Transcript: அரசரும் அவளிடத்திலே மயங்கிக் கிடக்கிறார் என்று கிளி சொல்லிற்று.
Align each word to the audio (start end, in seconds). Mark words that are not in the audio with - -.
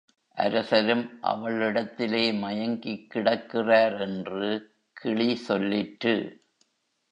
அரசரும் 0.37 1.19
அவளிடத்திலே 1.23 2.39
மயங்கிக் 2.39 3.09
கிடக்கிறார் 3.09 3.99
என்று 4.01 4.49
கிளி 4.93 5.39
சொல்லிற்று. 5.47 6.15